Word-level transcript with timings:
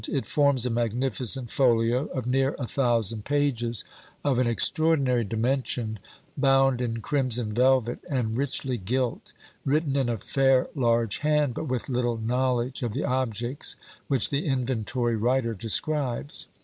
It 0.11 0.25
forms 0.25 0.65
a 0.65 0.71
magnificent 0.71 1.51
folio, 1.51 2.07
of 2.07 2.25
near 2.25 2.55
a 2.57 2.65
thousand 2.65 3.23
pages, 3.23 3.83
of 4.25 4.39
an 4.39 4.47
extraordinary 4.47 5.23
dimension, 5.23 5.99
bound 6.35 6.81
in 6.81 7.01
crimson 7.01 7.53
velvet, 7.53 7.99
and 8.09 8.35
richly 8.35 8.79
gilt, 8.79 9.31
written 9.63 9.95
in 9.95 10.09
a 10.09 10.17
fair 10.17 10.67
large 10.73 11.19
hand, 11.19 11.53
but 11.53 11.67
with 11.67 11.87
little 11.87 12.17
knowledge 12.17 12.81
of 12.81 12.93
the 12.93 13.05
objects 13.05 13.75
which 14.07 14.31
the 14.31 14.47
inventory 14.47 15.15
writer 15.15 15.53
describes. 15.53 16.47